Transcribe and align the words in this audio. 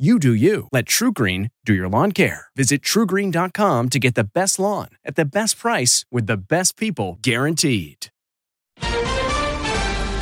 You 0.00 0.18
do 0.18 0.32
you. 0.32 0.66
Let 0.72 0.86
TruGreen 0.86 1.50
do 1.66 1.74
your 1.74 1.86
lawn 1.86 2.12
care. 2.12 2.46
Visit 2.56 2.80
trugreen.com 2.80 3.88
to 3.90 3.98
get 3.98 4.14
the 4.14 4.24
best 4.24 4.58
lawn 4.58 4.88
at 5.04 5.14
the 5.14 5.26
best 5.26 5.58
price 5.58 6.06
with 6.10 6.26
the 6.26 6.38
best 6.38 6.78
people 6.78 7.18
guaranteed. 7.20 8.06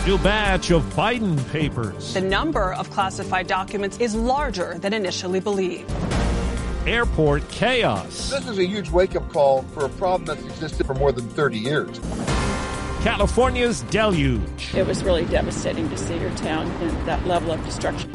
New 0.04 0.18
batch 0.18 0.72
of 0.72 0.82
Biden 0.96 1.38
papers. 1.52 2.12
The 2.12 2.20
number 2.20 2.72
of 2.72 2.90
classified 2.90 3.46
documents 3.46 3.98
is 3.98 4.16
larger 4.16 4.76
than 4.78 4.92
initially 4.92 5.38
believed. 5.38 5.88
Airport 6.84 7.48
chaos. 7.48 8.30
This 8.30 8.48
is 8.48 8.58
a 8.58 8.66
huge 8.66 8.90
wake 8.90 9.14
up 9.14 9.32
call 9.32 9.62
for 9.62 9.84
a 9.84 9.90
problem 9.90 10.24
that's 10.24 10.44
existed 10.44 10.88
for 10.88 10.94
more 10.94 11.12
than 11.12 11.28
30 11.28 11.56
years. 11.56 12.00
California's 13.02 13.82
deluge. 13.82 14.74
It 14.74 14.88
was 14.88 15.04
really 15.04 15.24
devastating 15.26 15.88
to 15.88 15.96
see 15.96 16.18
your 16.18 16.34
town 16.34 16.66
in 16.82 17.06
that 17.06 17.24
level 17.28 17.52
of 17.52 17.64
destruction. 17.64 18.12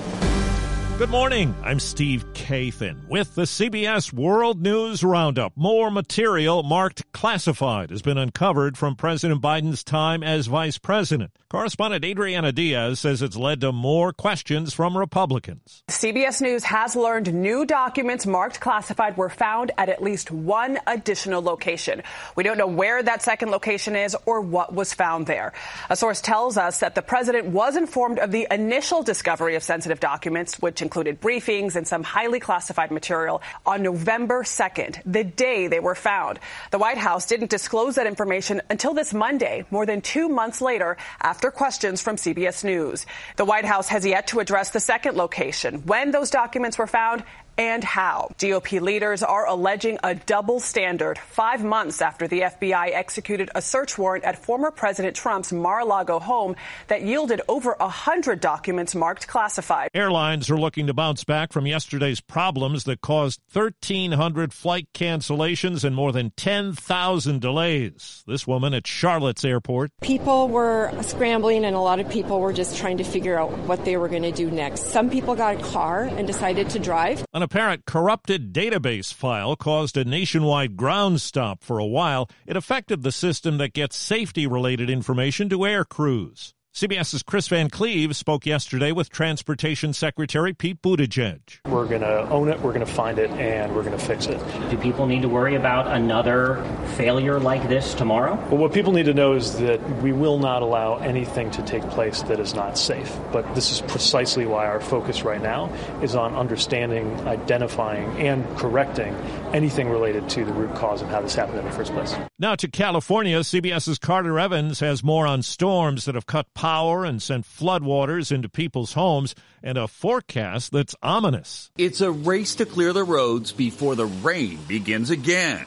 Good 0.99 1.09
morning. 1.09 1.55
I'm 1.63 1.79
Steve 1.79 2.23
Kathan 2.33 3.07
with 3.07 3.33
the 3.33 3.41
CBS 3.41 4.13
World 4.13 4.61
News 4.61 5.03
Roundup. 5.03 5.51
More 5.55 5.89
material 5.89 6.61
marked 6.61 7.11
classified 7.13 7.89
has 7.89 8.03
been 8.03 8.19
uncovered 8.19 8.77
from 8.77 8.95
President 8.95 9.41
Biden's 9.41 9.83
time 9.83 10.21
as 10.21 10.45
vice 10.45 10.77
president. 10.77 11.31
Correspondent 11.49 12.05
Adriana 12.05 12.51
Diaz 12.51 12.99
says 12.99 13.23
it's 13.23 13.35
led 13.35 13.61
to 13.61 13.71
more 13.71 14.13
questions 14.13 14.71
from 14.73 14.95
Republicans. 14.95 15.83
CBS 15.89 16.41
News 16.41 16.63
has 16.63 16.95
learned 16.95 17.33
new 17.33 17.65
documents 17.65 18.27
marked 18.27 18.59
classified 18.59 19.17
were 19.17 19.29
found 19.29 19.71
at 19.79 19.89
at 19.89 20.01
least 20.01 20.29
one 20.29 20.79
additional 20.85 21.41
location. 21.41 22.03
We 22.35 22.43
don't 22.43 22.57
know 22.59 22.67
where 22.67 23.01
that 23.01 23.23
second 23.23 23.49
location 23.49 23.95
is 23.95 24.15
or 24.27 24.41
what 24.41 24.75
was 24.75 24.93
found 24.93 25.25
there. 25.25 25.53
A 25.89 25.95
source 25.95 26.21
tells 26.21 26.55
us 26.55 26.81
that 26.81 26.93
the 26.93 27.01
president 27.01 27.47
was 27.47 27.75
informed 27.75 28.19
of 28.19 28.31
the 28.31 28.47
initial 28.51 29.01
discovery 29.01 29.55
of 29.55 29.63
sensitive 29.63 29.99
documents, 29.99 30.59
which 30.59 30.82
included 30.83 31.19
briefings 31.19 31.75
and 31.75 31.87
some 31.87 32.03
highly 32.03 32.39
classified 32.39 32.91
material 32.91 33.41
on 33.65 33.81
November 33.81 34.43
2nd, 34.43 35.01
the 35.05 35.23
day 35.23 35.65
they 35.67 35.79
were 35.79 35.95
found. 35.95 36.39
The 36.69 36.77
White 36.77 36.99
House 36.99 37.25
didn't 37.25 37.49
disclose 37.49 37.95
that 37.95 38.05
information 38.05 38.61
until 38.69 38.93
this 38.93 39.13
Monday, 39.15 39.65
more 39.71 39.87
than 39.87 40.01
two 40.01 40.29
months 40.29 40.61
later, 40.61 40.97
after 41.19 41.49
questions 41.49 42.01
from 42.01 42.17
CBS 42.17 42.63
News. 42.63 43.07
The 43.37 43.45
White 43.45 43.65
House 43.65 43.87
has 43.87 44.05
yet 44.05 44.27
to 44.27 44.39
address 44.39 44.69
the 44.69 44.79
second 44.79 45.17
location, 45.17 45.85
when 45.87 46.11
those 46.11 46.29
documents 46.29 46.77
were 46.77 46.85
found, 46.85 47.23
and 47.57 47.83
how. 47.83 48.29
GOP 48.37 48.81
leaders 48.81 49.23
are 49.23 49.47
alleging 49.47 49.99
a 50.03 50.15
double 50.15 50.59
standard 50.59 51.17
five 51.17 51.63
months 51.63 52.01
after 52.01 52.27
the 52.27 52.41
FBI 52.41 52.93
executed 52.93 53.49
a 53.55 53.61
search 53.61 53.97
warrant 53.97 54.23
at 54.23 54.37
former 54.37 54.71
President 54.71 55.15
Trump's 55.15 55.51
Mar-a-Lago 55.51 56.19
home 56.19 56.55
that 56.87 57.03
yielded 57.03 57.41
over 57.47 57.75
100 57.79 58.39
documents 58.39 58.95
marked 58.95 59.27
classified. 59.27 59.89
Airlines 59.93 60.49
are 60.49 60.57
looking 60.57 60.87
to 60.87 60.93
bounce 60.93 61.23
back 61.23 61.53
from 61.53 61.67
yesterday's 61.67 62.21
problems 62.21 62.85
that 62.85 63.01
caused 63.01 63.39
1,300 63.51 64.53
flight 64.53 64.87
cancellations 64.93 65.83
and 65.83 65.95
more 65.95 66.11
than 66.11 66.31
10,000 66.35 67.41
delays. 67.41 68.23
This 68.27 68.47
woman 68.47 68.73
at 68.73 68.87
Charlotte's 68.87 69.45
airport. 69.45 69.91
People 70.01 70.49
were 70.49 70.91
scrambling 71.01 71.65
and 71.65 71.75
a 71.75 71.79
lot 71.79 71.99
of 71.99 72.09
people 72.09 72.39
were 72.39 72.53
just 72.53 72.77
trying 72.77 72.97
to 72.97 73.03
figure 73.03 73.39
out 73.39 73.51
what 73.59 73.85
they 73.85 73.97
were 73.97 74.07
going 74.07 74.23
to 74.23 74.31
do 74.31 74.49
next. 74.49 74.87
Some 74.87 75.09
people 75.09 75.35
got 75.35 75.55
a 75.55 75.63
car 75.63 76.03
and 76.03 76.25
decided 76.25 76.69
to 76.71 76.79
drive. 76.79 77.23
An 77.33 77.42
apparent 77.43 77.85
corrupted 77.85 78.53
database 78.53 79.13
file 79.13 79.55
caused 79.55 79.97
a 79.97 80.05
nationwide 80.05 80.75
ground 80.75 81.21
stop 81.21 81.63
for 81.63 81.77
a 81.77 81.85
while. 81.85 82.29
It 82.47 82.57
affected 82.57 83.03
the 83.03 83.11
system 83.11 83.57
that 83.57 83.73
gets 83.73 83.95
safety 83.95 84.47
related 84.47 84.89
information 84.89 85.49
to 85.49 85.65
air 85.65 85.85
crews. 85.85 86.55
CBS's 86.73 87.21
Chris 87.21 87.47
Van 87.49 87.69
Cleave 87.69 88.15
spoke 88.15 88.47
yesterday 88.47 88.91
with 88.91 89.11
Transportation 89.11 89.93
Secretary 89.93 90.53
Pete 90.53 90.81
Buttigieg. 90.81 91.59
We're 91.67 91.85
going 91.85 92.01
to 92.01 92.27
own 92.29 92.49
it, 92.49 92.59
we're 92.61 92.73
going 92.73 92.83
to 92.83 92.91
find 92.91 93.19
it, 93.19 93.29
and 93.29 93.75
we're 93.75 93.83
going 93.83 93.95
to 93.95 94.03
fix 94.03 94.25
it. 94.25 94.39
Do 94.71 94.77
people 94.79 95.05
need 95.05 95.21
to 95.21 95.29
worry 95.29 95.53
about 95.53 95.85
another 95.85 96.65
failure 96.97 97.39
like 97.39 97.69
this 97.69 97.93
tomorrow? 97.93 98.43
Well, 98.49 98.57
what 98.57 98.73
people 98.73 98.91
need 98.91 99.05
to 99.05 99.13
know 99.13 99.33
is 99.33 99.55
that 99.59 99.87
we 100.01 100.13
will 100.13 100.39
not 100.39 100.63
allow 100.63 100.97
anything 100.97 101.51
to 101.51 101.61
take 101.61 101.83
place 101.91 102.23
that 102.23 102.39
is 102.39 102.55
not 102.55 102.75
safe. 102.75 103.15
But 103.31 103.53
this 103.53 103.71
is 103.71 103.81
precisely 103.81 104.47
why 104.47 104.65
our 104.65 104.81
focus 104.81 105.21
right 105.21 105.43
now 105.43 105.71
is 106.01 106.15
on 106.15 106.33
understanding, 106.33 107.07
identifying, 107.27 108.09
and 108.17 108.43
correcting 108.57 109.13
anything 109.53 109.89
related 109.89 110.27
to 110.29 110.43
the 110.43 110.53
root 110.53 110.73
cause 110.73 111.03
of 111.03 111.09
how 111.09 111.21
this 111.21 111.35
happened 111.35 111.59
in 111.59 111.65
the 111.65 111.71
first 111.71 111.93
place. 111.93 112.15
Now 112.39 112.55
to 112.55 112.67
California, 112.67 113.41
CBS's 113.41 113.99
Carter 113.99 114.39
Evans 114.39 114.79
has 114.79 115.03
more 115.03 115.27
on 115.27 115.43
storms 115.43 116.05
that 116.05 116.15
have 116.15 116.25
cut 116.25 116.47
power 116.63 117.03
and 117.03 117.21
sent 117.21 117.43
floodwaters 117.43 118.31
into 118.31 118.47
people's 118.47 118.93
homes 118.93 119.35
and 119.61 119.77
a 119.77 119.85
forecast 119.85 120.71
that's 120.71 120.95
ominous. 121.03 121.69
It's 121.77 121.99
a 121.99 122.09
race 122.09 122.55
to 122.55 122.65
clear 122.65 122.93
the 122.93 123.03
roads 123.03 123.51
before 123.51 123.97
the 123.97 124.05
rain 124.05 124.59
begins 124.65 125.09
again. 125.09 125.65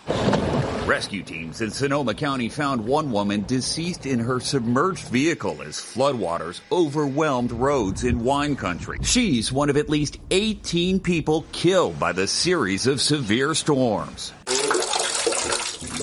Rescue 0.87 1.23
teams 1.23 1.61
in 1.61 1.71
Sonoma 1.71 2.15
County 2.15 2.49
found 2.49 2.87
one 2.87 3.13
woman 3.13 3.45
deceased 3.47 4.07
in 4.07 4.21
her 4.21 4.41
submerged 4.41 5.09
vehicle 5.09 5.61
as 5.61 5.77
floodwaters 5.77 6.63
overwhelmed 6.73 7.53
roads 7.53 8.03
in 8.03 8.25
wine 8.25 8.57
country. 8.57 8.97
She's 9.03 9.53
one 9.53 9.69
of 9.69 9.77
at 9.77 9.91
least 9.91 10.19
18 10.31 11.01
people 11.01 11.45
killed 11.53 12.01
by 12.01 12.13
the 12.13 12.27
series 12.27 12.87
of 12.87 13.03
severe 13.03 13.53
storms. 13.53 14.33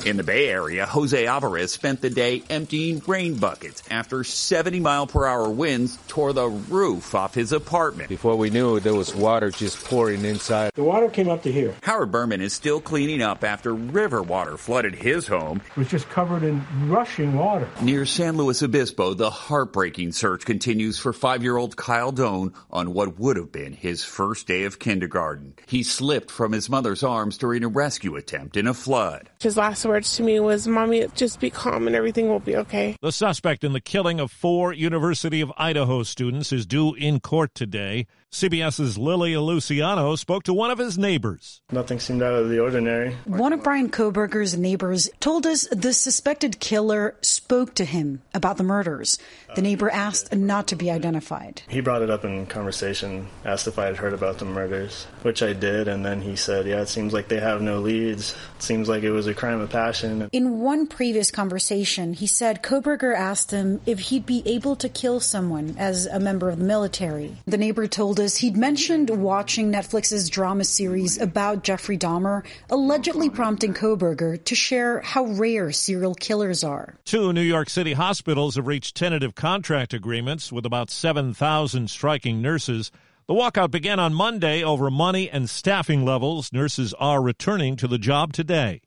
In 0.05 0.17
the 0.17 0.23
Bay 0.23 0.49
Area, 0.49 0.85
Jose 0.85 1.25
Alvarez 1.25 1.71
spent 1.71 2.01
the 2.01 2.09
day 2.09 2.43
emptying 2.49 3.01
rain 3.07 3.35
buckets 3.35 3.81
after 3.89 4.25
70 4.25 4.81
mile 4.81 5.07
per 5.07 5.25
hour 5.25 5.49
winds 5.49 5.97
tore 6.09 6.33
the 6.33 6.49
roof 6.49 7.15
off 7.15 7.33
his 7.33 7.53
apartment. 7.53 8.09
Before 8.09 8.35
we 8.35 8.49
knew 8.49 8.75
it, 8.75 8.83
there 8.83 8.93
was 8.93 9.15
water 9.15 9.49
just 9.49 9.81
pouring 9.85 10.25
inside. 10.25 10.73
The 10.75 10.83
water 10.83 11.07
came 11.07 11.29
up 11.29 11.43
to 11.43 11.51
here. 11.53 11.73
Howard 11.83 12.11
Berman 12.11 12.41
is 12.41 12.51
still 12.51 12.81
cleaning 12.81 13.21
up 13.21 13.45
after 13.45 13.73
river 13.73 14.21
water 14.21 14.57
flooded 14.57 14.93
his 14.93 15.25
home. 15.25 15.61
It 15.69 15.77
was 15.77 15.87
just 15.87 16.09
covered 16.09 16.43
in 16.43 16.61
rushing 16.89 17.37
water. 17.37 17.69
Near 17.81 18.05
San 18.05 18.35
Luis 18.35 18.61
Obispo, 18.61 19.13
the 19.13 19.29
heartbreaking 19.29 20.11
search 20.11 20.43
continues 20.43 20.99
for 20.99 21.13
five 21.13 21.43
year 21.43 21.55
old 21.55 21.77
Kyle 21.77 22.11
Doan 22.11 22.53
on 22.69 22.93
what 22.93 23.17
would 23.19 23.37
have 23.37 23.53
been 23.53 23.71
his 23.71 24.03
first 24.03 24.47
day 24.47 24.65
of 24.65 24.79
kindergarten. 24.79 25.53
He 25.65 25.81
slipped 25.81 26.29
from 26.29 26.51
his 26.51 26.69
mother's 26.69 27.03
arms 27.03 27.37
during 27.37 27.63
a 27.63 27.69
rescue 27.69 28.17
attempt 28.17 28.57
in 28.57 28.67
a 28.67 28.73
flood. 28.73 29.29
His 29.39 29.55
last 29.55 29.85
words 29.93 30.17
to 30.17 30.23
me 30.23 30.39
was, 30.39 30.67
Mommy, 30.67 31.05
just 31.13 31.39
be 31.39 31.51
calm 31.51 31.85
and 31.85 31.95
everything 31.95 32.27
will 32.27 32.39
be 32.39 32.55
okay. 32.55 32.95
The 33.01 33.11
suspect 33.11 33.63
in 33.63 33.73
the 33.73 33.79
killing 33.79 34.19
of 34.19 34.31
four 34.31 34.73
University 34.73 35.39
of 35.39 35.53
Idaho 35.55 36.01
students 36.01 36.51
is 36.51 36.65
due 36.65 36.95
in 36.95 37.19
court 37.19 37.53
today. 37.53 38.07
CBS's 38.33 38.97
Lilia 38.97 39.39
Luciano 39.39 40.15
spoke 40.15 40.43
to 40.43 40.53
one 40.53 40.71
of 40.71 40.77
his 40.77 40.97
neighbors. 40.97 41.61
Nothing 41.71 41.99
seemed 41.99 42.21
out 42.21 42.33
of 42.33 42.49
the 42.49 42.59
ordinary. 42.59 43.15
One 43.25 43.53
of 43.53 43.63
Bryan 43.63 43.89
Kohberger's 43.89 44.57
neighbors 44.57 45.09
told 45.19 45.45
us 45.45 45.67
the 45.71 45.93
suspected 45.93 46.59
killer 46.59 47.15
spoke 47.21 47.75
to 47.75 47.85
him 47.85 48.21
about 48.33 48.57
the 48.57 48.63
murders. 48.63 49.19
The 49.55 49.61
neighbor 49.61 49.89
asked 49.89 50.35
not 50.35 50.67
to 50.67 50.75
be 50.75 50.89
identified. 50.91 51.61
He 51.69 51.79
brought 51.79 52.01
it 52.01 52.09
up 52.09 52.25
in 52.25 52.47
conversation, 52.47 53.27
asked 53.45 53.67
if 53.67 53.79
I 53.79 53.85
had 53.85 53.97
heard 53.97 54.13
about 54.13 54.39
the 54.39 54.45
murders, 54.45 55.05
which 55.21 55.41
I 55.43 55.53
did, 55.53 55.87
and 55.87 56.03
then 56.03 56.19
he 56.21 56.35
said, 56.35 56.65
Yeah, 56.65 56.81
it 56.81 56.89
seems 56.89 57.13
like 57.13 57.27
they 57.27 57.39
have 57.39 57.61
no 57.61 57.79
leads. 57.79 58.35
It 58.57 58.63
seems 58.63 58.89
like 58.89 59.03
it 59.03 59.11
was 59.11 59.27
a 59.27 59.33
crime 59.33 59.61
of 59.61 59.69
passion 59.69 59.93
passion. 59.93 60.29
In 60.31 60.59
one 60.59 60.87
previous 60.87 61.31
conversation, 61.31 62.13
he 62.13 62.27
said 62.27 62.63
Kohberger 62.63 63.15
asked 63.15 63.51
him 63.51 63.81
if 63.85 63.99
he'd 63.99 64.25
be 64.25 64.43
able 64.45 64.75
to 64.77 64.89
kill 64.89 65.19
someone 65.19 65.75
as 65.77 66.05
a 66.05 66.19
member 66.19 66.49
of 66.49 66.59
the 66.59 66.65
military. 66.65 67.37
The 67.45 67.57
neighbor 67.57 67.87
told 67.87 68.19
us 68.23 68.37
he'd 68.37 68.57
mentioned 68.57 69.09
watching 69.09 69.71
Netflix's 69.71 70.29
drama 70.29 70.63
series 70.63 71.19
about 71.19 71.63
Jeffrey 71.63 71.97
Dahmer, 71.97 72.43
allegedly 72.69 73.29
prompting 73.29 73.73
Kohberger 73.73 74.43
to 74.45 74.55
share 74.55 75.01
how 75.01 75.25
rare 75.25 75.71
serial 75.71 76.15
killers 76.15 76.63
are. 76.63 76.97
Two 77.05 77.33
New 77.33 77.41
York 77.41 77.69
City 77.69 77.93
hospitals 77.93 78.55
have 78.55 78.65
reached 78.65 78.95
tentative 78.95 79.35
contract 79.35 79.93
agreements 79.93 80.51
with 80.51 80.65
about 80.65 80.89
7,000 80.89 81.89
striking 81.89 82.41
nurses. 82.41 82.89
The 83.27 83.33
walkout 83.33 83.69
began 83.69 83.99
on 83.99 84.13
Monday 84.13 84.63
over 84.63 84.89
money 84.89 85.29
and 85.29 85.49
staffing 85.49 86.03
levels. 86.03 86.51
Nurses 86.51 86.93
are 86.95 87.21
returning 87.21 87.75
to 87.75 87.87
the 87.87 87.99
job 87.99 88.33
today. 88.33 88.81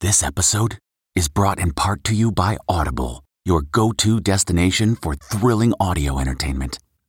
This 0.00 0.22
episode 0.22 0.78
is 1.14 1.28
brought 1.28 1.58
in 1.58 1.72
part 1.72 2.04
to 2.04 2.14
you 2.14 2.32
by 2.32 2.58
Audible, 2.68 3.24
your 3.44 3.62
go 3.62 3.92
to 3.92 4.20
destination 4.20 4.96
for 4.96 5.14
thrilling 5.14 5.74
audio 5.80 6.18
entertainment. 6.18 6.78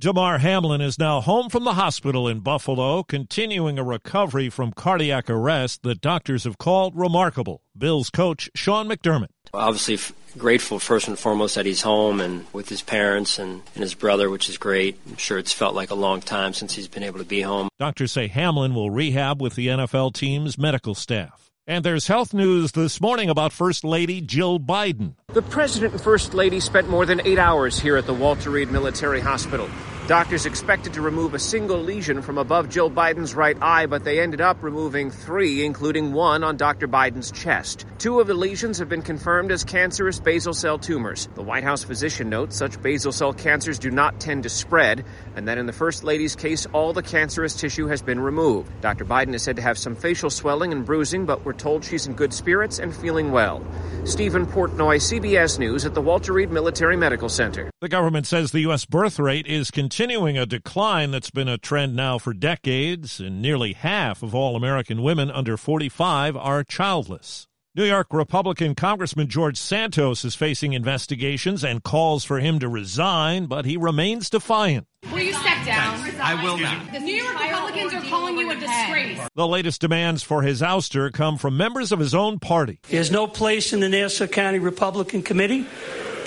Damar 0.00 0.38
Hamlin 0.38 0.80
is 0.80 0.98
now 0.98 1.20
home 1.20 1.50
from 1.50 1.64
the 1.64 1.74
hospital 1.74 2.26
in 2.26 2.40
Buffalo, 2.40 3.02
continuing 3.02 3.78
a 3.78 3.84
recovery 3.84 4.48
from 4.48 4.72
cardiac 4.72 5.28
arrest 5.28 5.82
that 5.82 6.00
doctors 6.00 6.44
have 6.44 6.56
called 6.56 6.96
remarkable. 6.96 7.60
Bills 7.76 8.08
coach 8.08 8.48
Sean 8.54 8.88
McDermott. 8.88 9.28
Obviously, 9.52 9.96
f- 9.96 10.14
grateful 10.38 10.78
first 10.78 11.06
and 11.06 11.18
foremost 11.18 11.54
that 11.56 11.66
he's 11.66 11.82
home 11.82 12.22
and 12.22 12.46
with 12.54 12.70
his 12.70 12.80
parents 12.80 13.38
and, 13.38 13.60
and 13.74 13.82
his 13.82 13.92
brother, 13.92 14.30
which 14.30 14.48
is 14.48 14.56
great. 14.56 14.98
I'm 15.06 15.18
sure 15.18 15.36
it's 15.36 15.52
felt 15.52 15.74
like 15.74 15.90
a 15.90 15.94
long 15.94 16.22
time 16.22 16.54
since 16.54 16.72
he's 16.72 16.88
been 16.88 17.02
able 17.02 17.18
to 17.18 17.26
be 17.26 17.42
home. 17.42 17.68
Doctors 17.78 18.12
say 18.12 18.26
Hamlin 18.26 18.74
will 18.74 18.90
rehab 18.90 19.42
with 19.42 19.54
the 19.54 19.66
NFL 19.66 20.14
team's 20.14 20.56
medical 20.56 20.94
staff. 20.94 21.50
And 21.66 21.84
there's 21.84 22.06
health 22.06 22.32
news 22.32 22.72
this 22.72 23.02
morning 23.02 23.28
about 23.28 23.52
First 23.52 23.84
Lady 23.84 24.22
Jill 24.22 24.58
Biden. 24.58 25.16
The 25.28 25.42
President 25.42 25.92
and 25.92 26.02
First 26.02 26.32
Lady 26.32 26.58
spent 26.58 26.88
more 26.88 27.04
than 27.04 27.20
eight 27.26 27.38
hours 27.38 27.78
here 27.78 27.98
at 27.98 28.06
the 28.06 28.14
Walter 28.14 28.48
Reed 28.48 28.70
Military 28.70 29.20
Hospital. 29.20 29.68
Doctors 30.10 30.44
expected 30.44 30.94
to 30.94 31.02
remove 31.02 31.34
a 31.34 31.38
single 31.38 31.78
lesion 31.78 32.20
from 32.20 32.36
above 32.36 32.68
Jill 32.68 32.90
Biden's 32.90 33.32
right 33.32 33.56
eye, 33.62 33.86
but 33.86 34.02
they 34.02 34.18
ended 34.18 34.40
up 34.40 34.60
removing 34.60 35.08
three, 35.08 35.64
including 35.64 36.12
one 36.12 36.42
on 36.42 36.56
Dr. 36.56 36.88
Biden's 36.88 37.30
chest. 37.30 37.86
Two 37.98 38.18
of 38.18 38.26
the 38.26 38.34
lesions 38.34 38.78
have 38.78 38.88
been 38.88 39.02
confirmed 39.02 39.52
as 39.52 39.62
cancerous 39.62 40.18
basal 40.18 40.52
cell 40.52 40.80
tumors. 40.80 41.28
The 41.36 41.44
White 41.44 41.62
House 41.62 41.84
physician 41.84 42.28
notes 42.28 42.56
such 42.56 42.82
basal 42.82 43.12
cell 43.12 43.32
cancers 43.32 43.78
do 43.78 43.92
not 43.92 44.18
tend 44.18 44.42
to 44.42 44.48
spread, 44.48 45.04
and 45.36 45.46
that 45.46 45.58
in 45.58 45.66
the 45.66 45.72
First 45.72 46.02
Lady's 46.02 46.34
case, 46.34 46.66
all 46.72 46.92
the 46.92 47.04
cancerous 47.04 47.54
tissue 47.54 47.86
has 47.86 48.02
been 48.02 48.18
removed. 48.18 48.68
Dr. 48.80 49.04
Biden 49.04 49.34
is 49.34 49.44
said 49.44 49.54
to 49.56 49.62
have 49.62 49.78
some 49.78 49.94
facial 49.94 50.28
swelling 50.28 50.72
and 50.72 50.84
bruising, 50.84 51.24
but 51.24 51.44
we're 51.44 51.52
told 51.52 51.84
she's 51.84 52.08
in 52.08 52.14
good 52.14 52.34
spirits 52.34 52.80
and 52.80 52.92
feeling 52.92 53.30
well. 53.30 53.64
Stephen 54.04 54.44
Portnoy, 54.44 54.96
CBS 54.96 55.60
News 55.60 55.86
at 55.86 55.94
the 55.94 56.02
Walter 56.02 56.32
Reed 56.32 56.50
Military 56.50 56.96
Medical 56.96 57.28
Center. 57.28 57.70
The 57.80 57.88
government 57.88 58.26
says 58.26 58.50
the 58.50 58.60
U.S. 58.62 58.86
birth 58.86 59.20
rate 59.20 59.46
is 59.46 59.70
continuing 59.70 59.99
a 60.00 60.46
decline 60.46 61.10
that's 61.10 61.30
been 61.30 61.46
a 61.46 61.58
trend 61.58 61.94
now 61.94 62.16
for 62.16 62.32
decades, 62.32 63.20
and 63.20 63.42
nearly 63.42 63.74
half 63.74 64.22
of 64.22 64.34
all 64.34 64.56
American 64.56 65.02
women 65.02 65.30
under 65.30 65.58
45 65.58 66.38
are 66.38 66.64
childless. 66.64 67.46
New 67.74 67.84
York 67.84 68.06
Republican 68.10 68.74
Congressman 68.74 69.28
George 69.28 69.58
Santos 69.58 70.24
is 70.24 70.34
facing 70.34 70.72
investigations 70.72 71.62
and 71.62 71.82
calls 71.82 72.24
for 72.24 72.40
him 72.40 72.58
to 72.60 72.68
resign, 72.68 73.44
but 73.44 73.66
he 73.66 73.76
remains 73.76 74.30
defiant. 74.30 74.86
Will 75.12 75.20
you 75.20 75.34
step 75.34 75.66
down? 75.66 76.18
I 76.18 76.42
will 76.42 76.56
not. 76.56 76.92
The 76.92 77.00
New 77.00 77.14
York 77.14 77.38
Republicans 77.38 77.92
are 77.92 78.08
calling 78.08 78.38
you 78.38 78.50
a 78.50 78.54
disgrace. 78.54 79.20
The 79.34 79.46
latest 79.46 79.82
demands 79.82 80.22
for 80.22 80.40
his 80.40 80.62
ouster 80.62 81.12
come 81.12 81.36
from 81.36 81.58
members 81.58 81.92
of 81.92 81.98
his 81.98 82.14
own 82.14 82.38
party. 82.38 82.80
He 82.88 82.96
has 82.96 83.10
no 83.10 83.26
place 83.26 83.74
in 83.74 83.80
the 83.80 83.88
Nassau 83.90 84.26
County 84.28 84.60
Republican 84.60 85.20
Committee, 85.22 85.66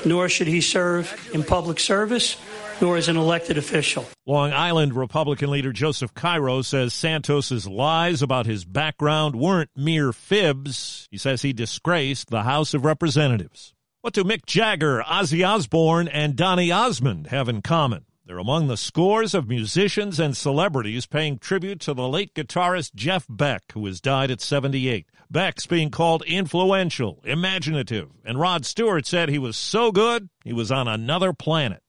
nor 0.06 0.30
should 0.30 0.48
he 0.48 0.62
serve 0.62 1.32
in 1.34 1.44
public 1.44 1.80
service 1.80 2.38
nor 2.82 2.98
as 2.98 3.08
an 3.08 3.18
elected 3.18 3.58
official. 3.58 4.06
Long 4.26 4.54
Island 4.54 4.94
Republican 4.94 5.52
leader 5.52 5.74
Joseph 5.74 6.14
Cairo 6.14 6.62
says 6.62 6.94
Santos's 6.94 7.68
lies 7.68 8.22
about 8.22 8.46
his 8.46 8.66
background 8.66 9.36
weren't 9.36 9.70
mere 9.76 10.14
fibs. 10.14 11.08
He 11.12 11.18
says 11.18 11.42
he 11.42 11.54
disgraced 11.54 12.30
the 12.30 12.44
House 12.44 12.74
of 12.74 12.86
Representatives. 12.86 13.74
What 14.02 14.14
do 14.14 14.24
Mick 14.24 14.46
Jagger, 14.46 15.02
Ozzy 15.02 15.48
Osbourne, 15.48 16.08
and 16.08 16.36
Donny 16.36 16.72
Osmond 16.72 17.28
have 17.28 17.48
in 17.48 17.62
common? 17.62 18.06
They're 18.26 18.38
among 18.38 18.68
the 18.68 18.78
scores 18.78 19.34
of 19.34 19.50
musicians 19.50 20.18
and 20.18 20.36
celebrities 20.36 21.06
paying 21.06 21.38
tribute 21.38 21.82
to 21.82 21.94
the 21.94 22.08
late 22.08 22.34
guitarist 22.34 22.96
Jeff 22.96 23.26
Beck, 23.30 23.74
who 23.74 23.86
has 23.86 24.00
died 24.00 24.32
at 24.32 24.40
78. 24.40 25.08
Beck's 25.30 25.66
being 25.66 25.90
called 25.90 26.24
influential, 26.24 27.20
imaginative, 27.26 28.12
and 28.24 28.40
Rod 28.40 28.66
Stewart 28.66 29.06
said 29.06 29.28
he 29.28 29.40
was 29.40 29.58
so 29.58 29.92
good, 29.92 30.30
he 30.46 30.54
was 30.54 30.72
on 30.72 30.88
another 30.88 31.34
planet. 31.34 31.82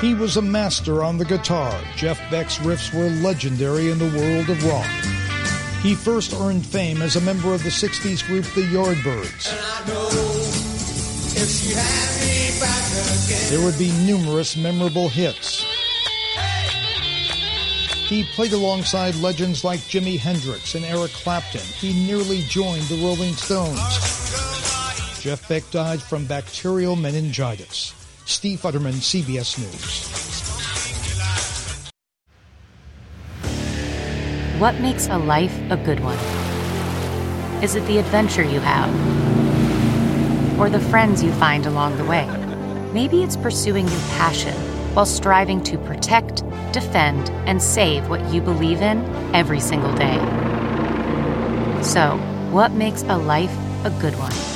He 0.00 0.12
was 0.12 0.36
a 0.36 0.42
master 0.42 1.02
on 1.02 1.16
the 1.16 1.24
guitar. 1.24 1.72
Jeff 1.96 2.20
Beck's 2.30 2.58
riffs 2.58 2.92
were 2.92 3.08
legendary 3.22 3.90
in 3.90 3.98
the 3.98 4.18
world 4.18 4.50
of 4.50 4.62
rock. 4.66 4.86
He 5.80 5.94
first 5.94 6.34
earned 6.34 6.66
fame 6.66 7.00
as 7.00 7.16
a 7.16 7.20
member 7.22 7.54
of 7.54 7.62
the 7.62 7.70
60s 7.70 8.26
group 8.26 8.44
The 8.54 8.60
Yardbirds. 8.60 9.50
There 13.48 13.64
would 13.64 13.78
be 13.78 13.90
numerous 14.04 14.54
memorable 14.54 15.08
hits. 15.08 15.64
He 18.06 18.24
played 18.34 18.52
alongside 18.52 19.14
legends 19.16 19.64
like 19.64 19.80
Jimi 19.80 20.18
Hendrix 20.18 20.74
and 20.74 20.84
Eric 20.84 21.12
Clapton. 21.12 21.62
He 21.62 22.06
nearly 22.06 22.42
joined 22.42 22.84
the 22.84 23.02
Rolling 23.02 23.32
Stones. 23.32 23.80
Jeff 25.20 25.48
Beck 25.48 25.68
died 25.70 26.02
from 26.02 26.26
bacterial 26.26 26.96
meningitis. 26.96 27.94
Steve 28.26 28.60
Futterman, 28.60 28.94
CBS 28.94 29.56
News. 29.56 30.10
What 34.60 34.80
makes 34.80 35.06
a 35.06 35.16
life 35.16 35.56
a 35.70 35.76
good 35.76 36.00
one? 36.00 36.18
Is 37.62 37.76
it 37.76 37.86
the 37.86 37.98
adventure 37.98 38.42
you 38.42 38.58
have? 38.58 38.90
Or 40.58 40.68
the 40.68 40.80
friends 40.80 41.22
you 41.22 41.30
find 41.34 41.66
along 41.66 41.98
the 41.98 42.04
way? 42.04 42.26
Maybe 42.92 43.22
it's 43.22 43.36
pursuing 43.36 43.86
your 43.86 44.00
passion 44.18 44.54
while 44.94 45.06
striving 45.06 45.62
to 45.62 45.78
protect, 45.78 46.42
defend, 46.72 47.30
and 47.46 47.62
save 47.62 48.08
what 48.08 48.28
you 48.34 48.40
believe 48.40 48.82
in 48.82 49.04
every 49.36 49.60
single 49.60 49.94
day. 49.94 50.18
So, 51.80 52.16
what 52.50 52.72
makes 52.72 53.02
a 53.04 53.16
life 53.16 53.56
a 53.84 53.90
good 54.00 54.18
one? 54.18 54.55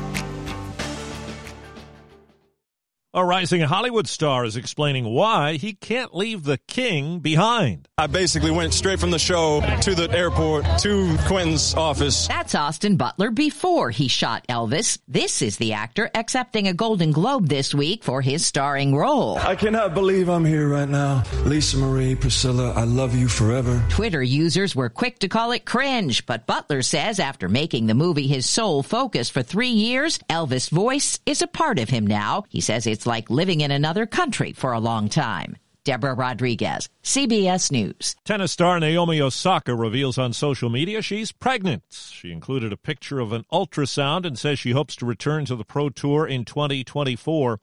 A 3.13 3.25
rising 3.25 3.59
Hollywood 3.59 4.07
star 4.07 4.45
is 4.45 4.55
explaining 4.55 5.03
why 5.03 5.57
he 5.57 5.73
can't 5.73 6.15
leave 6.15 6.45
the 6.45 6.57
king 6.57 7.19
behind. 7.19 7.89
I 7.97 8.07
basically 8.07 8.51
went 8.51 8.73
straight 8.73 9.01
from 9.01 9.11
the 9.11 9.19
show 9.19 9.59
to 9.81 9.93
the 9.95 10.09
airport 10.11 10.63
to 10.79 11.17
Quentin's 11.27 11.73
office. 11.73 12.29
That's 12.29 12.55
Austin 12.55 12.95
Butler 12.95 13.29
before 13.29 13.89
he 13.89 14.07
shot 14.07 14.47
Elvis. 14.47 14.97
This 15.09 15.41
is 15.41 15.57
the 15.57 15.73
actor 15.73 16.09
accepting 16.15 16.69
a 16.69 16.73
Golden 16.73 17.11
Globe 17.11 17.49
this 17.49 17.75
week 17.75 18.05
for 18.05 18.21
his 18.21 18.45
starring 18.45 18.95
role. 18.95 19.37
I 19.39 19.57
cannot 19.57 19.93
believe 19.93 20.29
I'm 20.29 20.45
here 20.45 20.69
right 20.69 20.87
now. 20.87 21.25
Lisa 21.43 21.79
Marie, 21.79 22.15
Priscilla, 22.15 22.71
I 22.71 22.85
love 22.85 23.13
you 23.13 23.27
forever. 23.27 23.83
Twitter 23.89 24.23
users 24.23 24.73
were 24.73 24.87
quick 24.87 25.19
to 25.19 25.27
call 25.27 25.51
it 25.51 25.65
cringe, 25.65 26.25
but 26.25 26.47
Butler 26.47 26.81
says 26.81 27.19
after 27.19 27.49
making 27.49 27.87
the 27.87 27.93
movie 27.93 28.27
his 28.27 28.45
sole 28.45 28.83
focus 28.83 29.29
for 29.29 29.43
three 29.43 29.67
years, 29.67 30.17
Elvis' 30.29 30.69
voice 30.69 31.19
is 31.25 31.41
a 31.41 31.47
part 31.47 31.77
of 31.77 31.89
him 31.89 32.07
now. 32.07 32.45
He 32.47 32.61
says 32.61 32.87
it's 33.01 33.07
like 33.07 33.31
living 33.31 33.61
in 33.61 33.71
another 33.71 34.05
country 34.05 34.53
for 34.53 34.73
a 34.73 34.79
long 34.79 35.09
time. 35.09 35.57
Deborah 35.83 36.13
Rodriguez, 36.13 36.87
CBS 37.03 37.71
News. 37.71 38.15
Tennis 38.23 38.51
star 38.51 38.79
Naomi 38.79 39.19
Osaka 39.19 39.75
reveals 39.75 40.19
on 40.19 40.33
social 40.33 40.69
media 40.69 41.01
she's 41.01 41.31
pregnant. 41.31 41.81
She 41.89 42.31
included 42.31 42.71
a 42.71 42.77
picture 42.77 43.19
of 43.19 43.31
an 43.33 43.45
ultrasound 43.51 44.23
and 44.23 44.37
says 44.37 44.59
she 44.59 44.69
hopes 44.69 44.95
to 44.97 45.07
return 45.07 45.45
to 45.45 45.55
the 45.55 45.63
Pro 45.63 45.89
Tour 45.89 46.27
in 46.27 46.45
2024. 46.45 47.59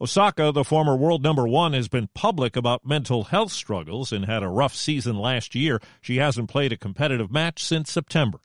Osaka, 0.00 0.52
the 0.52 0.62
former 0.62 0.94
world 0.94 1.24
number 1.24 1.48
one, 1.48 1.72
has 1.72 1.88
been 1.88 2.08
public 2.14 2.54
about 2.54 2.86
mental 2.86 3.24
health 3.24 3.50
struggles 3.50 4.12
and 4.12 4.26
had 4.26 4.44
a 4.44 4.48
rough 4.48 4.76
season 4.76 5.18
last 5.18 5.56
year. 5.56 5.80
She 6.00 6.18
hasn't 6.18 6.48
played 6.48 6.70
a 6.70 6.76
competitive 6.76 7.32
match 7.32 7.64
since 7.64 7.90
September. 7.90 8.38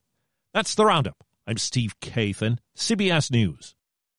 That's 0.55 0.73
the 0.73 0.85
Roundup. 0.85 1.23
I'm 1.45 1.57
Steve 1.57 1.99
Kathan, 1.99 2.57
CBS 2.75 3.29
News. 3.29 3.75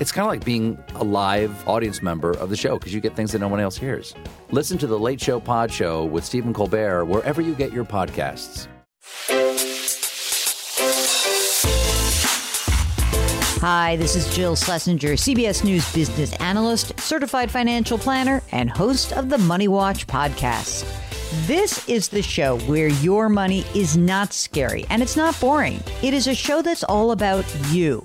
It's 0.00 0.10
kind 0.10 0.24
of 0.24 0.30
like 0.30 0.46
being 0.46 0.82
a 0.94 1.04
live 1.04 1.68
audience 1.68 2.00
member 2.00 2.30
of 2.30 2.48
the 2.48 2.56
show 2.56 2.78
because 2.78 2.94
you 2.94 3.02
get 3.02 3.14
things 3.14 3.32
that 3.32 3.38
no 3.40 3.48
one 3.48 3.60
else 3.60 3.76
hears. 3.76 4.14
Listen 4.50 4.78
to 4.78 4.86
the 4.86 4.98
Late 4.98 5.20
Show 5.20 5.38
Pod 5.38 5.70
Show 5.70 6.06
with 6.06 6.24
Stephen 6.24 6.54
Colbert 6.54 7.04
wherever 7.04 7.42
you 7.42 7.54
get 7.54 7.70
your 7.70 7.84
podcasts. 7.84 8.66
Hi, 13.60 13.96
this 13.96 14.16
is 14.16 14.34
Jill 14.34 14.56
Schlesinger, 14.56 15.12
CBS 15.16 15.64
News 15.64 15.92
business 15.92 16.32
analyst, 16.36 16.98
certified 16.98 17.50
financial 17.50 17.98
planner, 17.98 18.42
and 18.52 18.70
host 18.70 19.12
of 19.12 19.28
the 19.28 19.36
Money 19.36 19.68
Watch 19.68 20.06
podcast. 20.06 20.86
This 21.46 21.86
is 21.90 22.08
the 22.08 22.22
show 22.22 22.58
where 22.60 22.88
your 22.88 23.28
money 23.28 23.66
is 23.74 23.98
not 23.98 24.32
scary 24.32 24.86
and 24.88 25.02
it's 25.02 25.16
not 25.16 25.38
boring. 25.38 25.80
It 26.02 26.14
is 26.14 26.26
a 26.26 26.34
show 26.34 26.62
that's 26.62 26.84
all 26.84 27.12
about 27.12 27.44
you. 27.68 28.04